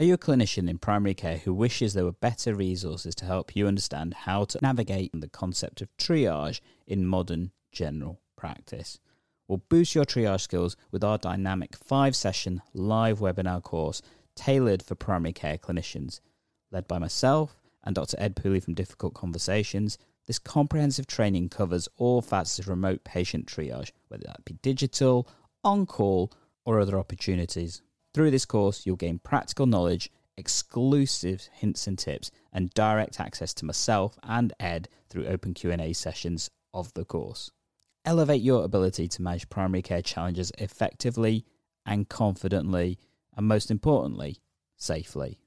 [0.00, 3.54] Are you a clinician in primary care who wishes there were better resources to help
[3.54, 8.98] you understand how to navigate the concept of triage in modern general practice?
[9.46, 14.00] Well, boost your triage skills with our dynamic five session live webinar course
[14.34, 16.20] tailored for primary care clinicians.
[16.70, 17.54] Led by myself
[17.84, 18.16] and Dr.
[18.18, 23.90] Ed Pooley from Difficult Conversations, this comprehensive training covers all facets of remote patient triage,
[24.08, 25.28] whether that be digital,
[25.62, 26.32] on call,
[26.64, 27.82] or other opportunities.
[28.12, 33.64] Through this course, you'll gain practical knowledge, exclusive hints and tips, and direct access to
[33.64, 37.50] myself and Ed through open Q&A sessions of the course.
[38.04, 41.44] Elevate your ability to manage primary care challenges effectively
[41.86, 42.98] and confidently,
[43.36, 44.38] and most importantly,
[44.76, 45.38] safely.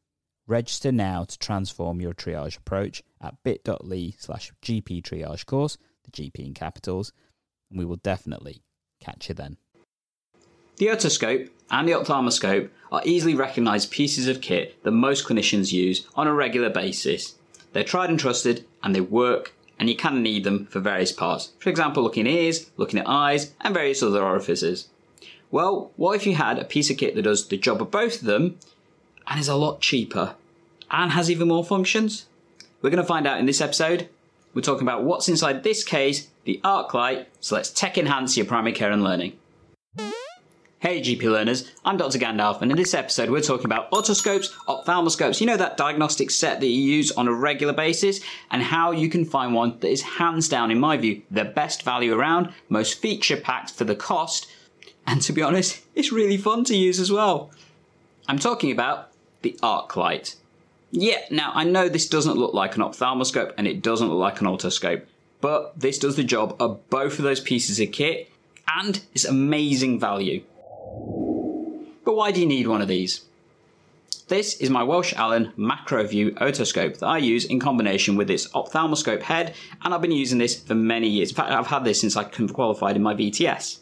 [0.46, 6.46] Register now to transform your triage approach at bit.ly slash GP triage course, the GP
[6.46, 7.12] in capitals,
[7.70, 8.62] and we will definitely
[9.02, 9.58] catch you then.
[10.84, 16.06] The otoscope and the ophthalmoscope are easily recognised pieces of kit that most clinicians use
[16.14, 17.36] on a regular basis.
[17.72, 21.54] They're tried and trusted and they work and you can need them for various parts.
[21.60, 24.90] For example, looking at ears, looking at eyes, and various other orifices.
[25.52, 28.16] Well, what if you had a piece of kit that does the job of both
[28.16, 28.60] of them
[29.26, 30.36] and is a lot cheaper
[30.92, 32.26] and has even more functions?
[32.82, 34.10] We're going to find out in this episode.
[34.54, 38.74] We're talking about what's inside this case, the ArcLight, so let's tech enhance your primary
[38.74, 39.40] care and learning.
[40.84, 42.20] Hey GP learners, I'm Dr.
[42.20, 46.60] Gandalf, and in this episode we're talking about otoscopes, ophthalmoscopes, you know that diagnostic set
[46.60, 48.20] that you use on a regular basis,
[48.52, 51.84] and how you can find one that is hands down, in my view, the best
[51.84, 54.46] value around, most feature packed for the cost,
[55.08, 57.50] and to be honest, it's really fun to use as well.
[58.28, 59.10] I'm talking about
[59.42, 60.36] the ArcLight.
[60.92, 64.42] Yeah, now I know this doesn't look like an ophthalmoscope and it doesn't look like
[64.42, 65.04] an otoscope,
[65.40, 68.30] but this does the job of both of those pieces of kit
[68.68, 70.44] and it's amazing value.
[72.14, 73.22] But why do you need one of these?
[74.28, 79.24] This is my Welch Allyn MacroView otoscope that I use in combination with this ophthalmoscope
[79.24, 81.30] head, and I've been using this for many years.
[81.30, 83.80] In fact, I've had this since I qualified in my VTS.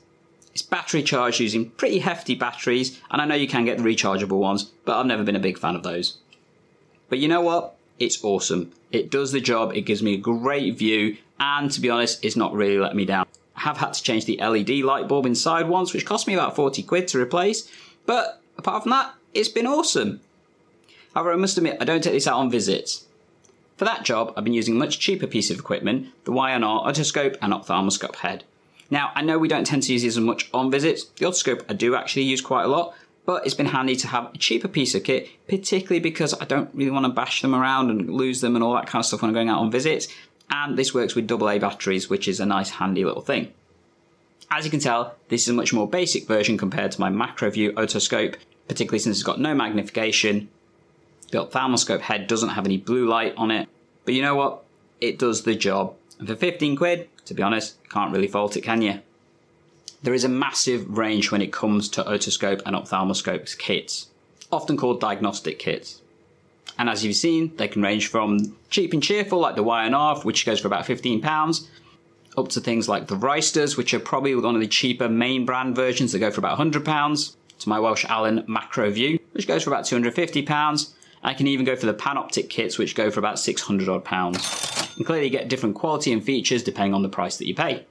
[0.53, 4.39] It's battery charged using pretty hefty batteries, and I know you can get the rechargeable
[4.39, 6.17] ones, but I've never been a big fan of those.
[7.09, 7.75] But you know what?
[8.00, 8.72] It's awesome.
[8.94, 12.38] It does the job, it gives me a great view, and to be honest, it's
[12.38, 13.28] not really let me down.
[13.57, 16.55] I have had to change the LED light bulb inside once, which cost me about
[16.55, 17.69] 40 quid to replace,
[18.06, 20.22] but apart from that, it's been awesome.
[21.13, 23.06] However, I must admit, I don't take this out on visits.
[23.78, 27.38] For that job, I've been using a much cheaper piece of equipment, the YNR otoscope
[27.41, 28.44] and ophthalmoscope head.
[28.90, 31.06] Now, I know we don't tend to use these as much on visits.
[31.06, 32.94] The otoscope I do actually use quite a lot,
[33.25, 36.69] but it's been handy to have a cheaper piece of kit, particularly because I don't
[36.73, 39.22] really want to bash them around and lose them and all that kind of stuff
[39.22, 40.07] when I'm going out on visits.
[40.50, 43.53] And this works with AA batteries, which is a nice handy little thing.
[44.53, 47.72] As you can tell, this is a much more basic version compared to my MacroView
[47.75, 48.35] otoscope,
[48.67, 50.50] particularly since it's got no magnification.
[51.31, 53.69] The ophthalmoscope head doesn't have any blue light on it,
[54.03, 54.66] but you know what?
[55.00, 55.95] It does the job.
[56.19, 59.00] And for 15 quid, to be honest, can't really fault it, can you?
[60.03, 64.07] There is a massive range when it comes to otoscope and ophthalmoscope kits,
[64.51, 66.01] often called diagnostic kits.
[66.78, 70.45] And as you've seen, they can range from cheap and cheerful, like the YNR, which
[70.45, 71.67] goes for about £15,
[72.37, 75.75] up to things like the Riesters, which are probably one of the cheaper main brand
[75.75, 79.69] versions that go for about £100, to my Welch Allyn Macro View, which goes for
[79.69, 80.93] about £250.
[81.23, 84.37] I can even go for the Panoptic kits, which go for about 600 odd pounds.
[84.97, 87.85] And clearly get different quality and features depending on the price that you pay.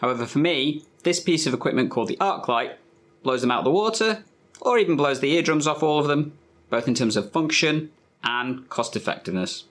[0.00, 2.74] However, for me, this piece of equipment called the ArcLight
[3.22, 4.24] blows them out of the water,
[4.60, 6.32] or even blows the eardrums off all of them,
[6.68, 7.90] both in terms of function
[8.22, 9.64] and cost effectiveness.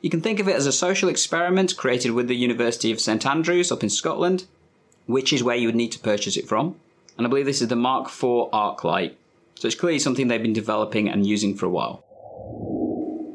[0.00, 3.24] You can think of it as a social experiment created with the University of St
[3.26, 4.44] Andrews up in Scotland,
[5.06, 6.76] which is where you would need to purchase it from.
[7.16, 9.14] And I believe this is the Mark IV ArcLight.
[9.54, 12.04] So it's clearly something they've been developing and using for a while.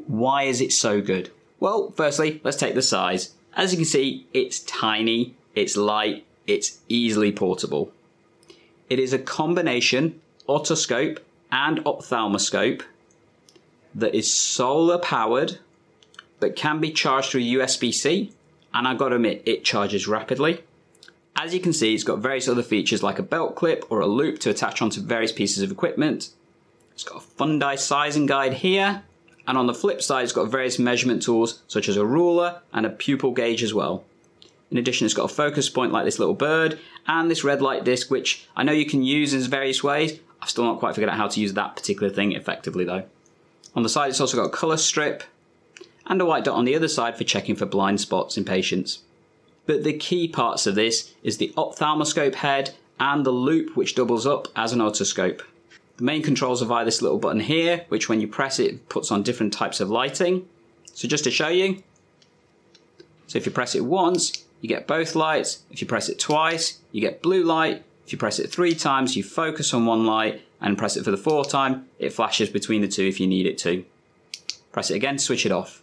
[0.06, 1.30] Why is it so good?
[1.58, 3.34] Well, firstly, let's take the size.
[3.54, 7.92] As you can see, it's tiny, it's light, it's easily portable.
[8.88, 11.18] It is a combination otoscope
[11.50, 12.82] and ophthalmoscope
[13.94, 15.58] that is solar powered
[16.42, 18.32] but can be charged through USB C,
[18.74, 20.64] and I've got to admit, it charges rapidly.
[21.36, 24.08] As you can see, it's got various other features like a belt clip or a
[24.08, 26.30] loop to attach onto various pieces of equipment.
[26.94, 29.04] It's got a fundus sizing guide here,
[29.46, 32.84] and on the flip side, it's got various measurement tools such as a ruler and
[32.84, 34.02] a pupil gauge as well.
[34.72, 37.84] In addition, it's got a focus point like this little bird and this red light
[37.84, 40.18] disc, which I know you can use in various ways.
[40.40, 43.04] I've still not quite figured out how to use that particular thing effectively though.
[43.76, 45.22] On the side, it's also got a colour strip
[46.06, 49.00] and a white dot on the other side for checking for blind spots in patients.
[49.66, 54.26] But the key parts of this is the ophthalmoscope head and the loop which doubles
[54.26, 55.42] up as an otoscope.
[55.96, 59.10] The main controls are via this little button here, which when you press it, puts
[59.10, 60.48] on different types of lighting.
[60.94, 61.82] So just to show you,
[63.26, 65.62] so if you press it once, you get both lights.
[65.70, 67.84] If you press it twice, you get blue light.
[68.04, 71.10] If you press it three times, you focus on one light and press it for
[71.10, 73.84] the fourth time, it flashes between the two if you need it to.
[74.70, 75.82] Press it again, to switch it off.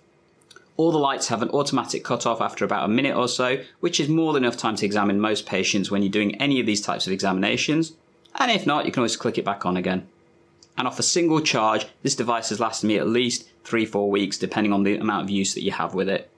[0.79, 4.07] All the lights have an automatic cut-off after about a minute or so, which is
[4.07, 7.05] more than enough time to examine most patients when you're doing any of these types
[7.05, 7.91] of examinations.
[8.35, 10.07] And if not, you can always click it back on again.
[10.77, 14.71] And off a single charge, this device has lasted me at least 3-4 weeks depending
[14.71, 16.29] on the amount of use that you have with it.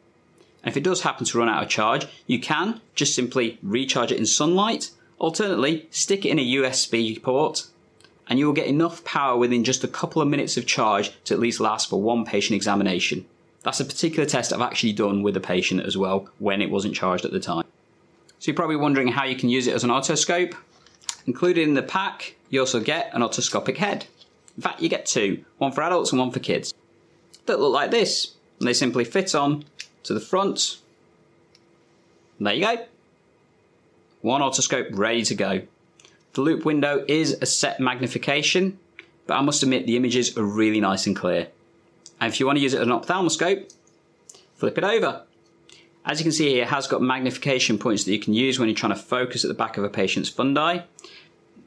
[0.64, 4.12] And if it does happen to run out of charge, you can just simply recharge
[4.12, 4.90] it in sunlight.
[5.20, 7.68] Alternately, stick it in a USB port
[8.28, 11.36] and you will get enough power within just a couple of minutes of charge to
[11.36, 13.28] at least last for one patient examination.
[13.64, 16.96] That's a particular test I've actually done with a patient as well when it wasn't
[16.96, 17.66] charged at the time.
[18.40, 20.56] So you're probably wondering how you can use it as an otoscope.
[21.28, 24.08] Included in the pack, you also get an otoscopic head.
[24.58, 26.74] In fact, you get two, one for adults and one for kids,
[27.46, 28.34] that look like this.
[28.60, 29.64] And they simply fit on
[30.04, 30.80] to the front.
[32.40, 32.86] And there you go.
[34.22, 35.62] One otoscope ready to go.
[36.34, 38.80] The loop window is a set magnification,
[39.28, 41.48] but I must admit the images are really nice and clear.
[42.22, 43.74] And if you want to use it as an ophthalmoscope,
[44.56, 45.24] flip it over.
[46.06, 48.70] As you can see here, it has got magnification points that you can use when
[48.70, 50.84] you're trying to focus at the back of a patient's fundi.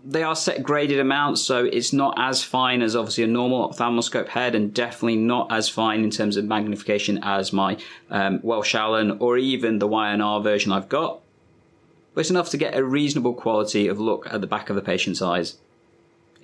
[0.06, 4.29] They are set graded amounts, so it's not as fine as obviously a normal ophthalmoscope
[4.29, 7.79] head, and definitely not as fine in terms of magnification as my
[8.11, 11.21] um, Welch Allyn or even the YNR version I've got.
[12.12, 14.83] But it's enough to get a reasonable quality of look at the back of the
[14.83, 15.57] patient's eyes.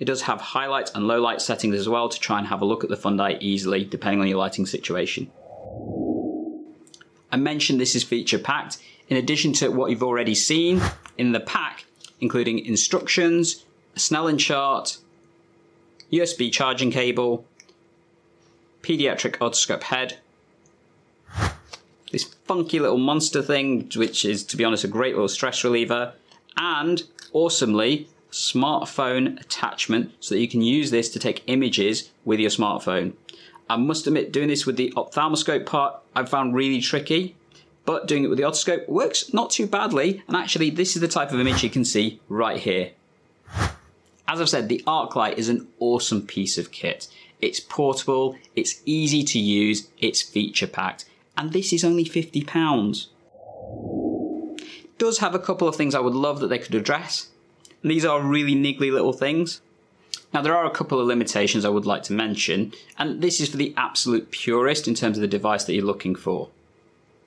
[0.01, 2.65] It does have highlight and low light settings as well to try and have a
[2.65, 5.29] look at the fundi easily, depending on your lighting situation.
[7.31, 8.79] I mentioned this is feature packed.
[9.09, 10.81] In addition to what you've already seen
[11.19, 11.85] in the pack,
[12.19, 13.63] including instructions,
[13.95, 14.97] a Snellen chart,
[16.11, 17.45] USB charging cable,
[18.81, 20.17] pediatric otoscope head,
[22.11, 26.13] this funky little monster thing, which is, to be honest, a great little stress reliever,
[26.57, 32.49] and awesomely, smartphone attachment so that you can use this to take images with your
[32.49, 33.13] smartphone.
[33.69, 37.35] I must admit, doing this with the ophthalmoscope part, I've found really tricky,
[37.85, 40.23] but doing it with the otoscope works not too badly.
[40.27, 42.91] And actually, this is the type of image you can see right here.
[44.27, 47.07] As I've said, the ArcLight is an awesome piece of kit.
[47.41, 51.05] It's portable, it's easy to use, it's feature packed,
[51.35, 53.07] and this is only £50.
[54.97, 57.29] Does have a couple of things I would love that they could address,
[57.89, 59.61] these are really niggly little things.
[60.33, 63.49] Now, there are a couple of limitations I would like to mention, and this is
[63.49, 66.49] for the absolute purist in terms of the device that you're looking for.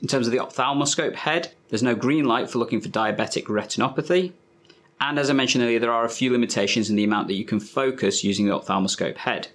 [0.01, 4.33] In terms of the ophthalmoscope head, there's no green light for looking for diabetic retinopathy.
[5.01, 7.45] And as I mentioned earlier, there are a few limitations in the amount that you
[7.45, 9.49] can focus using the ophthalmoscope head.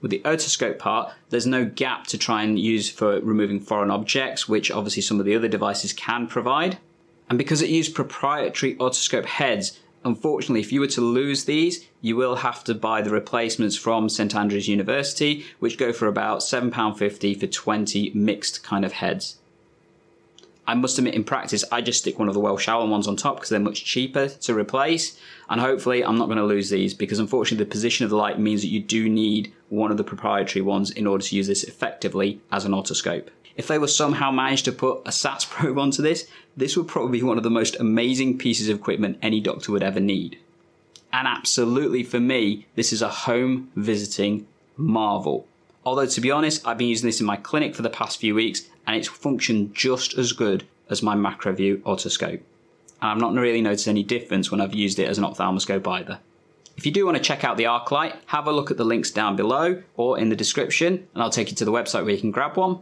[0.00, 4.48] With the otoscope part, there's no gap to try and use for removing foreign objects,
[4.48, 6.78] which obviously some of the other devices can provide.
[7.28, 12.16] And because it uses proprietary otoscope heads, Unfortunately, if you were to lose these, you
[12.16, 17.38] will have to buy the replacements from St Andrews University, which go for about £7.50
[17.38, 19.39] for 20 mixed kind of heads.
[20.70, 23.16] I must admit, in practice, I just stick one of the Welch Allyn ones on
[23.16, 25.18] top because they're much cheaper to replace.
[25.48, 28.38] And hopefully, I'm not going to lose these because unfortunately, the position of the light
[28.38, 31.64] means that you do need one of the proprietary ones in order to use this
[31.64, 33.30] effectively as an otoscope.
[33.56, 37.18] If they were somehow managed to put a SATS probe onto this, this would probably
[37.18, 40.38] be one of the most amazing pieces of equipment any doctor would ever need.
[41.12, 45.48] And absolutely for me, this is a home visiting marvel.
[45.84, 48.36] Although to be honest, I've been using this in my clinic for the past few
[48.36, 52.40] weeks and it's functioned just as good as my Macroview otoscope.
[53.00, 56.18] And I've not really noticed any difference when I've used it as an ophthalmoscope either.
[56.76, 59.12] If you do want to check out the ArcLight, have a look at the links
[59.12, 62.20] down below or in the description and I'll take you to the website where you
[62.20, 62.80] can grab one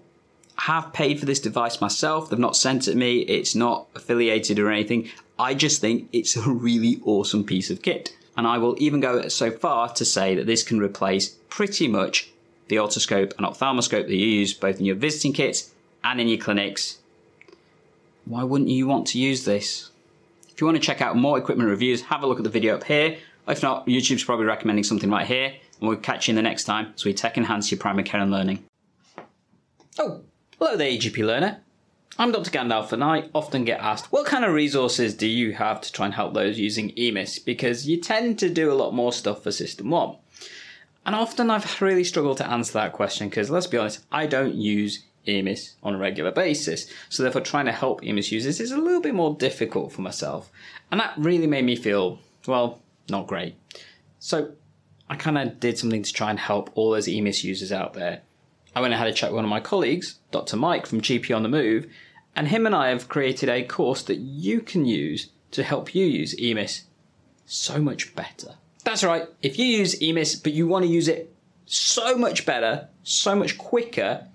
[0.56, 2.30] I have paid for this device myself.
[2.30, 3.18] They've not sent it me.
[3.18, 5.10] It's not affiliated or anything.
[5.38, 8.16] I just think it's a really awesome piece of kit.
[8.34, 12.30] And I will even go so far to say that this can replace pretty much
[12.68, 15.74] the otoscope and ophthalmoscope that you use both in your visiting kits
[16.04, 16.98] and in your clinics.
[18.24, 19.90] Why wouldn't you want to use this?
[20.48, 22.76] If you want to check out more equipment reviews, have a look at the video
[22.76, 23.18] up here.
[23.46, 25.54] If not, YouTube's probably recommending something right here.
[25.80, 28.20] And we'll catch you in the next time as we tech enhance your primary care
[28.20, 28.64] and learning.
[29.98, 30.22] Oh,
[30.60, 31.60] Hello there, EGP learner.
[32.18, 32.50] I'm Dr.
[32.50, 36.06] Gandalf, and I often get asked, what kind of resources do you have to try
[36.06, 37.44] and help those using EMIS?
[37.44, 40.18] Because you tend to do a lot more stuff for SystmOne.
[41.06, 44.56] And often I've really struggled to answer that question because, let's be honest, I don't
[44.56, 46.90] use EMIS on a regular basis.
[47.08, 50.50] So therefore, trying to help EMIS users is a little bit more difficult for myself.
[50.90, 53.54] And that really made me feel, well, not great.
[54.18, 54.52] So
[55.08, 58.23] I kind of did something to try and help all those EMIS users out there.
[58.75, 60.56] I went and had a chat with one of my colleagues, Dr.
[60.56, 61.87] Mike from GP on the Move,
[62.37, 66.04] and him and I have created a course that you can use to help you
[66.04, 66.82] use EMIS
[67.47, 68.54] so much better.
[68.85, 71.35] That's right, if you use EMIS but you want to use it
[71.66, 74.26] so much better, so much quicker,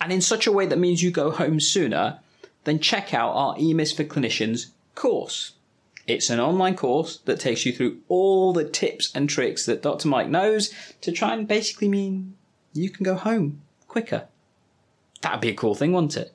[0.00, 2.20] and in such a way that means you go home sooner,
[2.64, 5.52] then check out our EMIS for Clinicians course.
[6.06, 10.08] It's an online course that takes you through all the tips and tricks that Dr.
[10.08, 12.36] Mike knows to try and basically mean
[12.72, 14.26] you can go home quicker.
[15.22, 16.32] That'd be a cool thing, wouldn't it?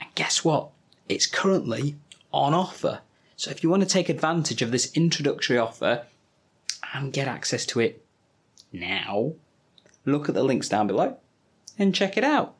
[0.00, 0.70] And guess what?
[1.08, 1.96] It's currently
[2.32, 3.00] on offer.
[3.36, 6.04] So if you want to take advantage of this introductory offer
[6.92, 8.04] and get access to it
[8.72, 9.32] now,
[10.04, 11.16] look at the links down below
[11.78, 12.54] and check it out.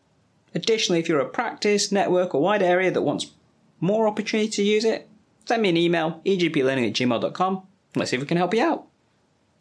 [0.54, 3.32] Additionally, if you're a practice, network, or wide area that wants
[3.80, 5.08] more opportunity to use it,
[5.46, 7.62] send me an email, egplearning at gmail.com.
[7.96, 8.86] Let's see if we can help you out.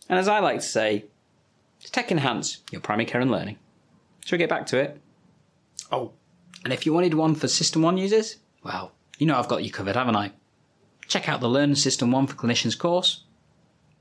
[0.10, 1.06] And as I like to say,
[1.84, 3.58] tech enhance your primary care and learning.
[4.26, 5.02] Shall we get back to it?
[5.92, 6.14] Oh,
[6.64, 9.96] and if you wanted one for SystmOne users, well, you know I've got you covered,
[9.96, 10.32] haven't I?
[11.08, 13.24] Check out the Learn SystmOne for Clinicians course,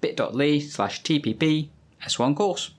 [0.00, 1.68] bit.ly slash TPP
[2.04, 2.72] S1 course.